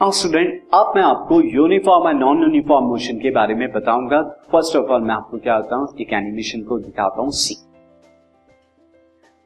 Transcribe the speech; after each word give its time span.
हाँ 0.00 0.10
स्टूडेंट 0.12 0.60
अब 0.74 0.92
मैं 0.96 1.02
आपको 1.02 1.40
यूनिफॉर्म 1.44 2.06
और 2.06 2.14
नॉन 2.14 2.38
यूनिफॉर्म 2.42 2.84
मोशन 2.88 3.18
के 3.20 3.30
बारे 3.30 3.54
में 3.54 3.66
बताऊँगा। 3.72 4.20
फ़र्स्ट 4.52 4.76
ऑफ़ 4.76 4.90
ऑल 4.92 5.02
मैं 5.02 5.14
आपको 5.14 5.38
क्या 5.38 5.54
होता 5.54 5.76
हूँ, 5.76 5.88
एक 6.00 6.12
एनिमेशन 6.12 6.62
को 6.68 6.78
दिखाता 6.78 7.22
हूँ 7.22 7.32
see 7.32 7.56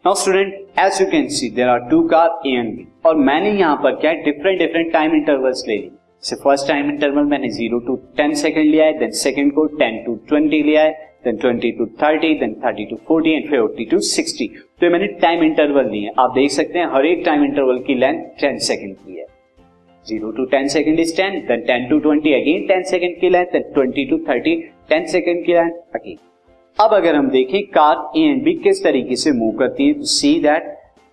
now 0.05 0.15
student 0.15 0.79
as 0.81 1.01
you 1.01 1.07
can 1.11 1.27
see 1.31 1.51
there 1.57 1.69
are 1.69 1.81
two 1.91 2.01
car 2.09 2.41
A 2.47 2.51
and 2.51 2.71
B 2.77 2.87
और 3.07 3.17
मैंने 3.19 3.51
यहाँ 3.51 3.77
पर 3.83 3.97
क्या 3.97 4.11
है 4.11 4.23
डिफरेंट 4.25 4.59
डिफरेंट 4.59 4.93
टाइम 4.93 5.15
इंटरवल्स 5.17 5.65
ले 5.69 5.77
ली। 5.77 5.91
से 6.23 6.37
फ़र्स्ट 6.45 6.69
टाइम 6.69 6.91
इंटरवल 6.91 7.25
मैंने 7.33 7.49
ज़ीरो 7.51 7.79
टू 7.87 7.97
टेन 8.17 8.35
सेकेंड 8.45 8.71
लिया 8.71 8.85
है 8.85 8.99
देन 8.99 9.11
सेकेंड 9.25 9.53
को 9.55 9.67
टेन 9.77 10.03
टू 10.07 10.15
ट्वेंटी 10.29 10.63
लिया 10.63 10.83
है 10.83 10.93
then 11.25 11.37
twenty 11.37 11.73
to 11.79 11.87
thirty 12.03 12.35
then 12.41 12.55
thirty 12.65 12.85
to 12.87 13.01
forty 13.09 13.33
and 13.33 13.51
forty 13.51 13.85
to 13.87 14.01
sixty 14.13 14.47
तो 14.81 14.91
मैंने 14.93 15.07
टाइम 15.21 15.45
इंटरवल 15.45 15.91
लिए 15.91 16.15
आप 16.19 16.33
देख 16.35 16.51
सकते 16.53 16.79
हैं, 16.79 16.91
हर 16.95 17.07
एक 17.07 17.25
टाइम 17.27 17.45
इंटरवल 17.45 17.85
की 17.87 17.95
लेंथ 17.97 18.25
टेन 18.41 18.59
सेकेंड 18.65 18.97
की 18.97 19.17
है। 19.17 19.33
Zero 20.07 20.31
to 20.31 20.45
ten 20.47 20.67
second 20.69 21.01
is 21.01 21.17
ten 21.17 21.39
then 21.49 21.61
ten 21.67 21.89
to 21.91 21.99
twenty 21.99 22.33
again 22.35 22.67
ten 22.69 22.83
second 22.91 23.17
की 23.21 23.29
length 23.31 23.53
then 23.53 23.63
twenty 23.75 24.05
to 24.07 24.19
thirty 24.29 24.55
ten 24.89 25.07
second 25.09 25.45
की 25.47 25.53
लेंथ 25.53 25.71
अगेन 25.95 26.17
अब 26.79 26.95
अगर 26.95 27.15
हम 27.15 27.29
देखें 27.31 27.63
कार 27.75 28.19
ए 28.19 28.23
एंड 28.23 28.43
बी 28.45 28.55
किस 28.65 28.83
तरीके 28.85 29.17
से 29.17 29.33
मूव 29.33 29.53
करती 29.59 29.87
है 29.87 29.93
तो 29.95 30.05
सी 30.13 30.35
दैट 30.43 30.65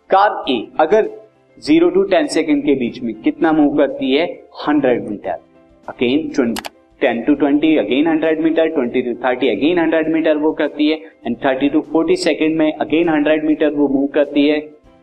कार 0.09 0.44
ए 0.50 0.58
अगर 0.80 1.09
ज़ीरो 1.58 1.90
टू 1.90 2.04
टेन 2.12 2.27
सेकेंड 2.27 2.64
के 2.66 2.76
बीच 2.76 3.02
में 3.04 3.14
कितना 3.22 3.52
मूव 3.52 3.77
करती 3.77 4.12
है 4.12 4.26
hundred 4.67 5.09
metre 5.09 5.38
again 5.88 6.53
ten 7.02 7.22
to 7.23 7.34
twenty 7.36 7.76
again 7.78 8.08
hundred 8.08 8.39
metre 8.42 8.67
twenty 8.70 9.02
to 9.02 9.14
thirty 9.23 9.50
again 9.50 9.80
hundred 9.80 10.12
metre 10.14 10.38
वो 10.38 10.52
करती 10.53 10.89
है 10.89 10.98
and 11.26 11.38
thirty 11.45 11.70
to 11.70 11.81
forty 11.92 12.16
second 12.23 12.58
में 12.58 12.72
अगेन 12.72 13.09
हंड्रेड 13.09 13.45
मीटर 13.45 13.73
वो 13.73 13.88
मूव 13.88 14.08
करती 14.16 14.48
है. 14.48 14.59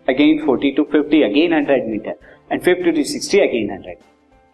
Again 0.09 0.39
forty 0.47 0.71
to 0.71 0.83
fifty 0.93 1.23
again 1.23 1.53
hundred 1.53 1.89
metre 1.89 2.15
and 2.53 2.61
fifty 2.61 2.93
to 2.93 3.03
sixty 3.05 3.39
again 3.41 3.71
hundred 3.71 3.97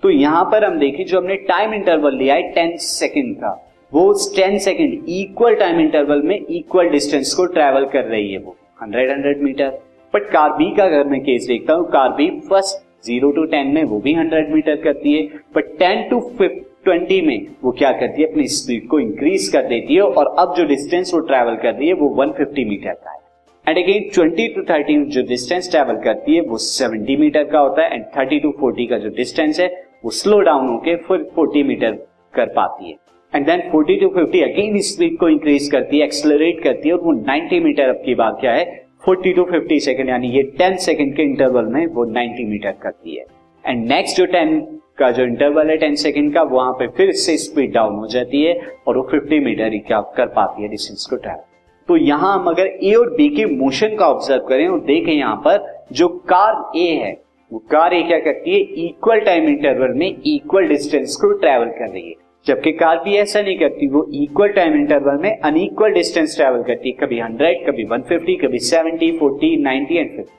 तो 0.02 0.10
यहाँ 0.10 0.44
पर 0.52 0.64
हम 0.64 0.78
देखें, 0.78 1.04
जो 1.04 1.18
हमने 1.18 1.34
टाइम 1.48 1.74
इंटरवल 1.74 2.16
लिया 2.16 2.34
है 2.34 2.50
टेन 2.52 2.76
सेकेंड 2.78 3.34
का, 3.36 3.52
वो 3.92 4.12
ten 4.36 4.58
second 4.58 5.08
equal 5.10 5.54
time 5.56 5.80
interval 5.80 6.22
में 6.22 6.38
इक्वल 6.38 6.88
डिस्टेंस 6.90 7.32
को 7.34 7.46
ट्रेवल 7.54 7.84
कर 7.92 8.04
रही 8.06 8.32
है 8.32 8.38
वो 8.38 8.56
hundred 8.82 9.10
hundred 9.10 9.42
metre 9.42 9.70
but 10.14 10.30
car 10.32 10.52
B 10.58 10.70
का 10.76 10.84
अगर 10.84 11.06
मैं 11.08 11.20
केस 11.20 11.46
देखता 11.48 11.74
हूँ 11.74 11.86
car 11.90 12.08
B 12.16 12.28
first 12.48 12.82
zero 13.06 13.30
to 13.30 13.44
ten 13.46 13.74
में, 13.74 13.82
वो 13.84 13.98
भी 14.00 14.12
हंड्रेड 14.14 14.52
मीटर 14.54 14.76
करती 14.82 15.12
है 15.12 15.22
बट 15.56 15.78
टेन 15.78 16.08
टू 16.10 16.20
ट्वेंटी 16.40 17.20
में 17.22 17.46
वो 17.64 17.70
क्या 17.72 17.90
करती 17.92 18.22
है, 18.22 18.28
अपनी 18.28 18.46
स्पीड 18.50 18.86
को 18.88 18.98
इंक्रीज 19.00 19.48
कर 19.48 19.66
देती 19.68 19.94
है, 19.94 20.00
और 20.00 20.34
अब 20.38 20.54
जो 20.56 20.64
डिस्टेंस 20.66 21.14
वो 21.14 21.20
ट्रेवल 21.22 21.56
कर 21.62 21.74
रही 21.74 21.88
है, 21.88 21.94
वो 21.94 22.08
150 22.16 22.64
मीटर 22.68 22.92
का 22.94 23.10
है। 23.10 23.22
एंड 23.68 23.78
अगेन 23.78 24.08
20 24.10 24.54
टू 24.54 24.62
30 24.62 25.04
जो 25.04 25.22
डिस्टेंस 25.22 25.70
ट्रेवल 25.70 25.96
करती 25.96 26.34
है, 26.34 26.40
वो 26.40 26.58
70 26.58 27.16
मीटर 27.18 27.44
का 27.44 27.58
होता 27.58 27.82
है 27.82 27.94
एंड 27.94 28.04
30 28.16 28.40
टू 28.42 28.50
40 28.62 28.86
का 28.86 28.98
जो 28.98 29.08
डिस्टेंस 29.08 29.60
है, 29.60 29.66
वो 30.04 30.10
स्लो 30.10 30.40
डाउन 30.40 30.68
होकर 30.68 30.96
फिर 30.96 31.22
40 31.38 31.62
मीटर 31.62 31.92
कर 32.34 32.46
पाती 32.46 32.90
है। 32.90 32.96
And 33.34 33.46
then 33.46 33.60
40 33.70 34.00
to 34.00 34.08
50 34.08 34.42
again 34.42 34.80
speed 34.80 35.16
को 35.18 35.28
इंक्रीज 35.28 35.70
करती 35.70 35.98
है 35.98 36.04
एक्सलरेट 36.04 36.62
करती 36.62 36.88
है 36.88 36.94
और 36.94 37.00
वो 37.00 37.14
90 37.22 37.60
मीटर 37.60 37.88
अब 37.88 38.02
की 38.04 38.14
बात 38.14 38.36
क्या 38.40 38.52
है? 38.52 38.66
40 39.08 39.34
टू 39.36 39.44
50 39.44 39.80
सेकंड 39.80 40.08
यानी 40.08 40.28
ये 40.28 40.42
10 40.60 40.78
सेकंड 40.78 41.16
के 41.16 41.22
इंटरवल 41.22 41.64
में 41.64 41.86
वो 41.86 42.04
90 42.04 42.46
मीटर 42.50 42.74
करती 42.82 43.16
है। 43.16 43.26
एंड 43.64 43.86
नेक्स्ट 43.88 44.16
जो 44.16 44.26
10 44.26 44.60
का 44.98 45.10
जो 45.10 45.24
इंटरवल 45.24 45.70
है 45.70 45.78
10 45.78 45.96
सेकंड 45.96 46.34
का, 46.34 46.42
वहाँ 46.42 46.72
पे 46.72 46.88
फिर 46.88 47.12
से 47.12 47.36
स्पीड 47.36 47.72
डाउन 47.72 47.96
हो 47.96 48.06
जाती 48.06 48.42
है 48.42 48.60
और 48.86 48.96
वो 48.96 49.08
50 49.14 49.44
मीटर 49.44 49.72
ही 49.72 49.78
कर 49.78 50.26
पाती 50.26 50.62
है 50.62 50.68
डिस्टेंस 50.68 51.06
को 51.10 51.16
ट्रैवल 51.16 51.53
तो 51.88 51.96
यहाँ 51.96 52.34
हम 52.34 52.46
अगर 52.46 52.66
ए 52.66 52.92
और 52.94 53.10
बी 53.10 53.28
के 53.28 53.44
मोशन 53.46 53.96
का 53.96 54.06
ऑब्ज़र्व 54.06 54.46
करें 54.48 54.66
और 54.68 54.80
देखें 54.80 55.12
यहाँ 55.12 55.36
पर, 55.36 55.86
जो 55.92 56.08
कार 56.08 56.78
ए 56.78 56.86
है, 56.94 57.12
वो 57.52 57.58
कार 57.70 57.94
ए 57.94 58.02
क्या 58.02 58.18
करती 58.18 58.50
है? 58.50 58.60
इक्वल 58.86 59.20
टाइम 59.20 59.48
इंटरवल 59.48 59.94
में 59.94 60.06
इक्वल 60.06 60.68
डिस्टेंस 60.68 61.16
को 61.16 61.32
ट्रेवल 61.32 61.66
कर 61.66 61.90
रही 61.90 62.08
है। 62.08 62.14
जबकि 62.46 62.72
कार 62.72 62.96
भी 63.04 63.16
ऐसा 63.16 63.40
नहीं 63.42 63.58
करती, 63.58 63.88
वो 63.88 64.06
इक्वल 64.14 64.48
टाइम 64.48 64.74
इंटरवल 64.74 65.18
में 65.22 65.38
अनइक्वल 65.38 65.92
डिस्टेंस 65.92 66.36
ट्रेवल 66.36 66.62
करती 66.62 66.90
है। 66.90 66.96
कभी 67.00 67.20
100 67.20 67.62
कभी 67.66 67.84
150 67.84 68.36
कभी 68.36 68.58
70 68.60 69.12
40 69.18 69.56
90 69.64 69.96
एंड 69.96 70.10
50 70.18 70.32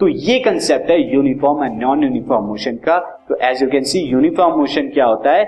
तो 0.00 0.08
ये 0.08 0.38
कंसेप्ट 0.38 0.90
है 0.90 1.00
uniform 1.14 1.64
and 1.64 1.80
non 1.82 2.02
uniform 2.02 2.44
motion 2.44 2.76
का। 2.76 2.98
तो 3.28 3.36
as 3.42 3.62
you 3.62 3.68
can 3.70 3.84
see 3.84 4.00
uniform 4.00 4.58
motion 4.58 4.88
क्या 4.88 5.04
होता 5.04 5.32
है? 5.32 5.44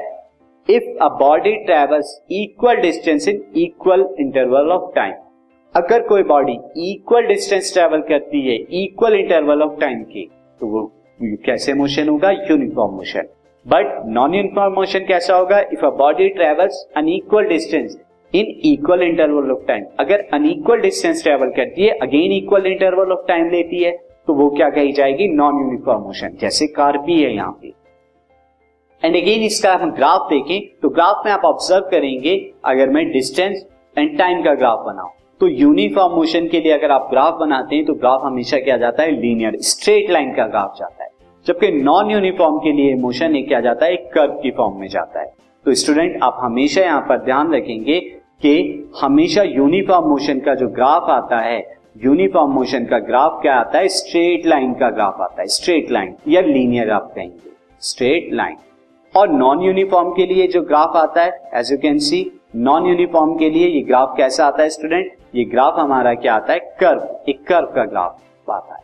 If 0.69 0.85
a 1.03 1.09
body 1.19 1.55
travels 1.65 2.21
equal 2.33 2.77
distance 2.77 3.29
in 3.29 3.43
equal 3.57 4.09
interval 4.21 4.71
of 4.73 4.95
time 4.95 5.13
अगर 5.77 6.03
कोई 6.03 6.23
बॉडी 6.23 6.53
इक्वल 6.83 7.27
डिस्टेंस 7.27 7.73
ट्रेवल 7.73 8.01
करती 8.09 8.41
है 8.43 8.55
इक्वल 8.83 9.15
इंटरवल 9.15 9.63
ऑफ़ 9.63 9.73
टाइम 9.81 10.03
की 10.03 10.23
तो 10.61 10.67
वो 10.67 10.85
कैसे 11.47 11.73
मोशन 11.75 12.09
होगा? 12.09 12.31
Uniform 12.31 12.95
motion 12.95 13.27
but 13.67 14.01
non 14.09 14.35
uniform 14.35 14.75
motion 14.75 15.05
कैसा 15.09 15.37
होगा? 15.37 15.59
If 15.73 15.85
a 15.87 15.91
body 15.99 16.29
travels 16.29 16.87
unequal 16.97 17.49
distance 17.49 17.99
in 18.33 18.47
equal 18.65 19.03
interval 19.03 19.51
of 19.53 19.67
time 19.69 19.85
अगर 20.01 20.25
अनइक्वल 20.35 20.81
डिस्टेंस 20.81 21.23
ट्रेवल 21.23 21.51
करती 21.57 21.87
है 21.87 21.99
again 21.99 22.33
equal 22.33 22.67
interval 22.67 23.13
of 23.13 23.27
time 23.29 23.51
लेती 23.51 23.83
है 23.83 23.93
तो 24.27 24.35
वो 24.35 24.49
क्या 24.51 24.69
कही 24.71 24.93
जाएगी? 24.93 25.29
नॉन 25.29 25.61
यूनिफॉर्म 25.61 26.03
मोशन 26.03 26.37
जैसे 26.41 26.67
कार 26.69 26.99
भी 26.99 27.23
है 27.23 27.35
यहाँ 27.35 27.59
पे. 27.63 27.73
एंड 29.03 29.17
अगेन 29.17 29.43
इसका 29.43 29.75
हम 29.75 29.93
ग्राफ 29.93 30.27
देखें. 30.31 30.81
तो 30.83 30.89
ग्राफ 30.91 31.23
में 31.27 31.33
आप 31.33 31.45
ऑब्ज़र्व 31.45 31.89
करेंगे, 31.91 32.35
अगर 32.65 32.91
मैं 32.91 33.11
डिस्टेंस 33.13 33.67
एंड 33.97 34.19
टाइम 34.19 34.43
का 34.45 34.55
ग्राफ 34.55 34.85
बनाऊँ. 34.87 35.11
तो 35.41 35.47
यूनिफॉर्म 35.47 36.15
मोशन 36.15 36.47
के 36.49 36.61
लिए 36.61 36.73
अगर 36.73 36.91
आप 36.91 37.09
ग्राफ 37.11 37.35
बनाते 37.41 37.77
हैं 37.77 37.85
तो 37.85 37.95
ग्राफ 37.95 38.21
हमेशा 38.25 38.57
क्या 38.57 38.77
जाता 38.77 39.03
है? 39.03 39.11
लीनियर 39.11 39.57
स्ट्रेट 39.61 40.11
लाइन 40.11 40.33
का 40.35 40.47
ग्राफ 40.47 40.77
जाता 40.79 41.05
है। 41.05 41.11
जबकि 41.47 41.71
नॉन 41.73 42.11
यूनिफॉर्म 42.11 42.59
के 42.59 42.73
लिए 42.73 42.95
मोशन 42.95 43.37
एक 43.37 43.49
क्या 43.49 43.61
जाता 43.61 43.87
है? 43.87 43.97
कर्व 43.97 44.33
की 44.33 44.51
फॉर्म 44.51 44.81
में 44.81 44.89
जाता 44.89 45.21
है। 45.21 45.33
तो 45.65 45.75
स्टूडेंट 45.75 46.19
आप 46.23 46.39
हमेशा 46.41 46.83
यहाँ 46.83 47.01
पर 47.01 47.19
ध्यान 47.19 47.53
रखेंगे 47.55 48.01
कि 48.43 48.55
हमेशा 49.01 49.43
यूनिफॉर्म 49.43 50.09
मोशन 50.09 50.41
का 50.41 50.55
जो 50.55 50.69
ग्राफ 50.69 51.11
आता 51.11 51.39
है 51.39 51.77
यूनिफॉर्म 52.05 52.53
मोशन 52.53 52.85
का 52.85 52.99
ग्राफ 52.99 53.39
क्या 53.43 53.55
आता 53.55 53.79
है? 53.79 53.89
स्ट्रेट 53.89 54.47
लाइन 54.47 54.73
का 54.75 54.91
ग्राफ 54.91 55.21
आता 55.21 55.43
है। 55.43 55.49
स्ट्रेट 55.49 55.91
लाइन 55.91 56.15
या 56.29 56.41
लीनियर 56.41 56.91
आप 56.91 57.13
कहेंगे। 57.17 57.51
स्ट्रेट 57.81 58.31
लाइन 58.33 58.57
और 59.17 59.29
नॉन 59.29 59.61
यूनिफॉर्म 59.61 60.11
के 60.11 60.27
लिए 60.27 60.47
जो 60.47 60.63
ग्राफ 60.63 60.97
आता 60.97 61.23
है 61.23 61.51
as 61.55 61.73
you 61.73 61.79
can 61.79 61.99
see 61.99 62.31
non 62.57 62.87
uniform 62.87 63.37
के 63.37 63.51
लिए 63.51 63.69
ये 63.69 63.81
ग्राफ 63.81 64.15
कैसा 64.17 64.47
आता 64.47 64.63
है 64.63 64.69
स्टूडेंट 64.69 65.13
ये 65.37 65.45
ग्राफ 65.45 65.79
हमारा 65.79 66.13
क्या 66.15 66.35
आता 66.35 66.53
है? 66.53 66.59
कर्व 66.81 67.31
एक 67.31 67.43
कर्व 67.47 67.67
का 67.75 67.85
ग्राफ 67.85 68.51
आता 68.51 68.75
है। 68.75 68.81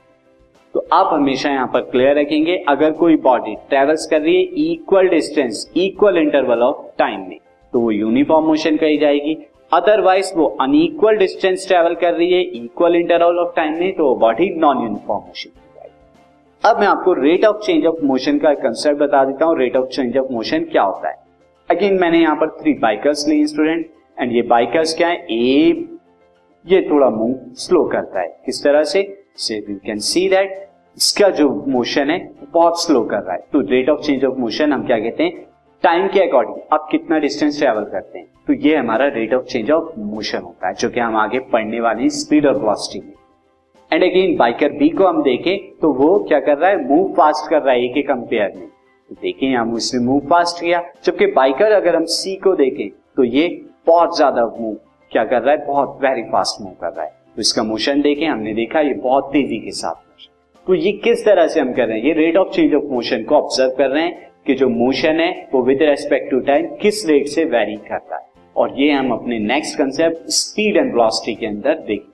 तो 0.74 0.86
आप 0.92 1.12
हमेशा 1.12 1.50
यहाँ 1.50 1.66
पर 1.72 1.80
क्लियर 1.82 2.18
रखेंगे। 2.18 2.56
अगर 2.68 2.90
कोई 2.92 3.16
बॉडी 3.22 3.54
ट्रेवल्स 3.68 4.06
कर 4.06 4.20
रही 4.20 4.34
है 4.34 4.42
equal 4.64 5.08
distance 5.08 5.70
equal 5.76 6.18
interval 6.18 6.62
of 6.62 6.84
time 6.98 7.20
में 7.20 7.38
तो 7.72 7.80
वो 7.80 7.90
यूनिफॉर्म 7.90 8.46
मोशन 8.46 8.76
कही 8.76 8.98
जाएगी। 8.98 9.34
अदरवाइज़ 9.72 10.32
वो 10.36 10.46
अनइक्वल 10.60 11.16
डिस्टेंस 11.16 11.66
ट्रेवल 11.68 11.94
कर 11.94 12.12
रही 12.14 12.32
है 12.32 12.42
इक्वल 12.56 12.96
इंटरवल 12.96 13.38
ऑफ़ 13.38 13.54
टाइम 13.56 13.78
में 13.80 13.92
तो 13.96 14.06
वो 14.06 14.14
बॉडी 14.16 14.48
नॉन 14.56 14.82
यूनिफॉर्म 14.82 15.22
मोशन 15.26 15.58
अब 16.64 16.80
मैं 16.80 16.86
आपको 16.86 17.12
rate 17.14 17.44
of 17.44 17.56
change 17.56 17.86
of 17.86 18.04
motion 18.04 18.38
का 18.38 18.52
कंसेप्ट 18.56 19.00
बता 19.00 19.24
देता 19.24 19.44
हूँ। 19.44 19.58
Rate 19.58 19.76
of 19.76 19.86
change 19.86 20.18
of 20.18 20.32
motion 20.32 20.64
क्या 20.64 20.82
होता 20.82 21.08
है? 21.08 21.16
अगेन 21.68 21.98
मैंने 22.00 22.18
यहाँ 22.18 22.36
पर 22.36 22.48
थ्री 22.60 22.74
बाइकर्स 22.78 23.26
लिए 23.28 23.46
स्टूडेंट 23.46 23.86
एंड 24.18 24.32
ये 24.32 24.42
बाइकर्स 24.48 24.94
क्या 24.96 25.08
है? 25.08 25.26
ए 25.30 25.91
ये 26.64 26.80
थोड़ा 26.90 27.08
मूव 27.10 27.34
स्लो 27.56 27.84
करता 27.84 28.20
है। 28.20 28.26
किस 28.46 28.62
तरह 28.64 28.82
से? 28.84 29.00
यू 29.52 29.76
कैन 29.86 29.98
सी 30.00 30.28
दैट 30.28 30.68
इसका 30.96 31.28
जो 31.30 31.48
मोशन 31.68 32.10
है 32.10 32.18
बहुत 32.52 32.82
स्लो 32.82 33.02
कर 33.04 33.18
रहा 33.18 33.34
है। 33.34 33.44
तो 33.52 33.60
rate 33.70 33.88
of 33.90 34.00
change 34.00 34.24
of 34.24 34.38
motion 34.38 34.72
हम 34.72 34.86
क्या 34.86 34.98
कहते 34.98 35.22
हैं? 35.22 35.46
टाइम 35.84 36.06
के 36.08 36.20
अकॉर्डिंग 36.20 36.56
आप 36.72 36.86
कितना 36.90 37.18
डिस्टेंस 37.18 37.58
ट्रेवल 37.58 37.84
करते 37.84 38.18
हैं? 38.18 38.26
तो 38.46 38.52
ये 38.54 38.76
हमारा 38.76 39.06
rate 39.08 39.34
of 39.34 39.44
change 39.44 39.70
of 39.70 39.98
motion 39.98 40.38
होता 40.38 40.68
है, 40.68 40.74
जो 40.74 40.90
कि 40.90 41.00
हम 41.00 41.16
आगे 41.16 41.38
पढ़ने 41.52 41.80
वाली 41.80 42.10
स्पीड 42.10 42.46
और 42.46 42.58
वेलोसिटी 42.58 43.00
में। 43.00 43.12
एंड 43.90 44.04
अगेन 44.04 44.36
बाइकर 44.36 44.72
बी 44.72 44.88
को 44.90 45.06
हम 45.06 45.22
देखें 45.22 45.58
तो 45.80 45.92
वो 45.94 46.18
क्या 46.28 46.40
कर 46.40 46.58
रहा 46.58 46.70
है? 46.70 46.84
मूव 46.84 47.12
फास्ट 47.14 47.50
कर 47.50 47.62
रहा 47.62 47.74
है 47.74 47.84
ए 47.84 47.88
के 47.94 48.02
कंपेयर 48.04 48.52
में। 48.56 48.66
तो 48.66 49.14
देखें 49.14 49.54
हम 49.54 49.74
उसने 49.74 50.00
मूव 50.00 50.20
फास्ट 50.30 50.60
किया। 50.60 50.82
जबकि 51.04 51.26
बाइकर 51.32 51.72
अगर 51.72 51.96
हम 51.96 52.04
सी 52.12 52.36
को 52.36 52.54
देखें 52.56 52.88
तो 53.16 53.24
ये 53.24 53.48
बहुत 53.86 54.16
ज़्यादा 54.16 54.46
मूव 54.50 54.74
क्या 55.12 55.24
कर 55.24 55.42
रहा 55.42 55.54
है? 55.54 55.66
बहुत 55.66 55.98
वेरी 56.02 56.22
फास्ट 56.22 56.62
मूव 56.62 56.72
कर 56.80 56.92
रहा 56.92 57.04
है। 57.04 57.10
तो 57.36 57.40
इसका 57.40 57.62
मोशन 57.62 58.00
देखें, 58.00 58.26
हमने 58.28 58.54
देखा 58.54 58.80
ये 58.80 58.94
बहुत 58.94 59.30
तेज़ी 59.32 59.58
के 59.58 59.70
साथ 59.72 59.94
तो 60.66 60.74
ये 60.74 60.90
किस 61.04 61.24
तरह 61.24 61.46
से 61.48 61.60
हम 61.60 61.72
कर 61.72 61.86
रहे 61.86 61.98
हैं? 61.98 62.04
ये 62.04 62.12
rate 62.12 62.36
of 62.36 62.48
change 62.48 62.74
of 62.74 62.84
motion 62.84 63.22
को 63.22 63.34
ऑब्ज़र्व 63.34 63.70
कर 63.70 63.88
रहे 63.90 64.02
हैं 64.02 64.30
कि 64.46 64.54
जो 64.54 64.68
मोशन 64.68 65.20
है, 65.20 65.48
वो 65.54 65.62
विद 65.62 65.78
रेस्पेक्ट 65.82 66.30
टू 66.30 66.40
टाइम 66.40 66.66
किस 66.82 67.06
रेट 67.06 67.26
से 67.26 67.44
वेरी 67.44 67.76
करता 67.88 68.16
है। 68.16 68.26
और 68.56 68.80
ये 68.80 68.92
हम 68.92 69.10
अपने 69.12 69.38
next 69.38 69.78
concept 69.78 70.30
speed 70.30 70.76
and 70.76 70.92
velocity 70.92 71.34
के 71.34 71.46
अंदर 71.46 71.78
देखें। 71.78 72.10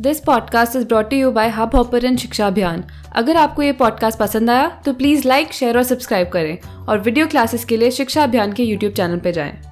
This 0.00 0.20
podcast 0.20 0.76
is 0.76 0.86
brought 0.88 1.12
you 1.12 1.30
by 1.30 1.48
Hub 1.48 1.76
Hopper 1.76 2.16
Shiksha 2.16 2.46
Abhiyan 2.46 2.84
अगर 3.16 3.36
आपको 3.36 3.62
ये 3.62 3.72
पॉडकास्ट 3.72 4.18
पसंद 4.18 4.50
आया 4.50 4.68
तो 4.84 4.92
प्लीज़ 4.92 5.28
लाइक 5.28 5.52
शेयर 5.52 5.76
और 5.76 5.82
सब्सक्राइब 5.82 6.28
करें। 6.28 6.58
और 6.88 6.98
वीडियो 6.98 7.26
क्लासेस 7.26 7.64
के 7.64 7.76
लिए 7.76 7.90
शिक्षा 7.90 8.22
अभियान 8.22 8.52
के 8.52 8.62
यूट्यूब 8.62 8.92
चैनल 8.92 9.18
पर 9.18 9.30
जाएँ। 9.30 9.67